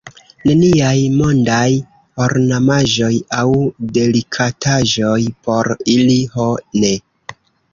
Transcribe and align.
Neniaj 0.49 1.01
mondaj 1.17 1.67
ornamaĵoj 2.27 3.11
aŭ 3.41 3.45
delikataĵoj 3.99 5.21
por 5.49 5.71
ili, 5.99 6.17
ho 6.35 6.49
ne! 6.83 6.95